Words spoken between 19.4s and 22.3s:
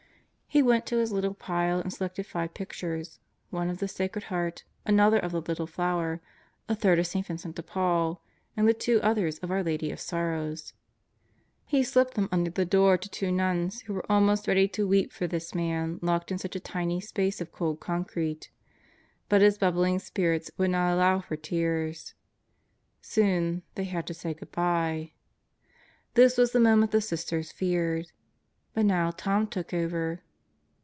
his bubbling spirits would not allow for tears.